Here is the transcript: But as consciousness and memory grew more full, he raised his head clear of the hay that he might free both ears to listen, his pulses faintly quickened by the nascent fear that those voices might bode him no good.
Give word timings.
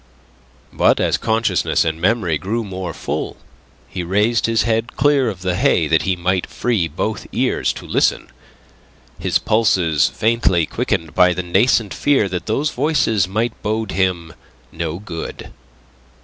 But 0.73 0.99
as 0.99 1.15
consciousness 1.15 1.85
and 1.85 2.01
memory 2.01 2.39
grew 2.39 2.63
more 2.63 2.91
full, 2.91 3.37
he 3.87 4.01
raised 4.01 4.47
his 4.47 4.63
head 4.63 4.95
clear 4.97 5.29
of 5.29 5.43
the 5.43 5.55
hay 5.55 5.87
that 5.87 6.01
he 6.01 6.15
might 6.15 6.47
free 6.49 6.87
both 6.87 7.27
ears 7.31 7.71
to 7.73 7.85
listen, 7.85 8.31
his 9.19 9.37
pulses 9.37 10.09
faintly 10.09 10.65
quickened 10.65 11.13
by 11.13 11.33
the 11.35 11.43
nascent 11.43 11.93
fear 11.93 12.27
that 12.29 12.47
those 12.47 12.71
voices 12.71 13.27
might 13.27 13.53
bode 13.61 13.91
him 13.91 14.33
no 14.71 14.97
good. 14.97 15.51